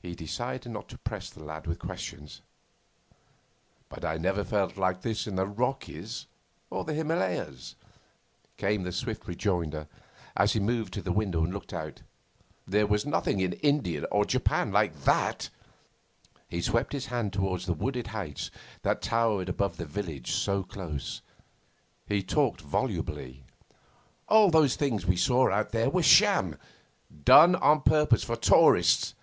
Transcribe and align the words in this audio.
He 0.00 0.14
decided 0.14 0.70
not 0.70 0.88
to 0.90 0.98
press 0.98 1.28
the 1.28 1.42
lad 1.42 1.66
with 1.66 1.80
questions. 1.80 2.40
'But 3.88 4.04
I 4.04 4.16
never 4.16 4.44
felt 4.44 4.76
like 4.76 5.02
this 5.02 5.26
in 5.26 5.34
the 5.34 5.44
Rockies 5.44 6.28
or 6.70 6.84
the 6.84 6.94
Himalayas,' 6.94 7.74
came 8.56 8.84
the 8.84 8.92
swift 8.92 9.26
rejoinder, 9.26 9.88
as 10.36 10.52
he 10.52 10.60
moved 10.60 10.94
to 10.94 11.02
the 11.02 11.10
window 11.10 11.42
and 11.42 11.52
looked 11.52 11.72
out. 11.72 12.02
'There 12.68 12.86
was 12.86 13.06
nothing 13.06 13.40
in 13.40 13.54
India 13.54 14.04
or 14.12 14.24
Japan 14.24 14.70
like 14.70 15.00
that!' 15.02 15.50
He 16.48 16.62
swept 16.62 16.92
his 16.92 17.06
hand 17.06 17.32
towards 17.32 17.66
the 17.66 17.74
wooded 17.74 18.06
heights 18.06 18.52
that 18.82 19.02
towered 19.02 19.48
above 19.48 19.78
the 19.78 19.84
village 19.84 20.30
so 20.30 20.62
close. 20.62 21.22
He 22.06 22.22
talked 22.22 22.60
volubly. 22.60 23.42
'All 24.28 24.52
those 24.52 24.76
things 24.76 25.06
we 25.06 25.16
saw 25.16 25.50
out 25.50 25.72
there 25.72 25.90
were 25.90 26.04
sham 26.04 26.56
done 27.24 27.56
on 27.56 27.82
purpose 27.82 28.22
for 28.22 28.36
tourists. 28.36 29.16